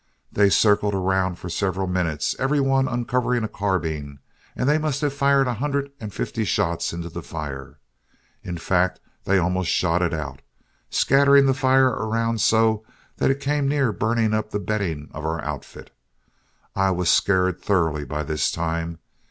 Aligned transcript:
They 0.31 0.49
circled 0.49 0.95
around 0.95 1.35
for 1.37 1.47
several 1.47 1.85
minutes, 1.85 2.35
every 2.39 2.59
one 2.59 2.87
uncovering 2.87 3.43
a 3.43 3.47
carbine, 3.47 4.17
and 4.55 4.67
they 4.67 4.79
must 4.79 5.01
have 5.01 5.13
fired 5.13 5.45
a 5.45 5.53
hundred 5.53 5.91
and 5.99 6.11
fifty 6.11 6.43
shots 6.43 6.91
into 6.91 7.07
the 7.07 7.21
fire. 7.21 7.77
In 8.43 8.57
fact 8.57 8.99
they 9.25 9.37
almost 9.37 9.69
shot 9.69 10.01
it 10.01 10.11
out, 10.11 10.41
scattering 10.89 11.45
the 11.45 11.53
fire 11.53 11.85
around 11.89 12.41
so 12.41 12.83
that 13.17 13.29
it 13.29 13.39
came 13.39 13.67
near 13.67 13.91
burning 13.91 14.33
up 14.33 14.49
the 14.49 14.57
bedding 14.59 15.07
of 15.13 15.23
our 15.23 15.39
outfit. 15.43 15.91
I 16.75 16.89
was 16.89 17.07
scared 17.11 17.61
thoroughly 17.61 18.03
by 18.03 18.23
this 18.23 18.49
time. 18.49 18.97